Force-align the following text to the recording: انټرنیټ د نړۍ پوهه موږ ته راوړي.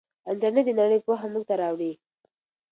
انټرنیټ 0.31 0.65
د 0.67 0.71
نړۍ 0.81 0.99
پوهه 1.05 1.27
موږ 1.33 1.43
ته 1.49 1.55
راوړي. 1.61 1.91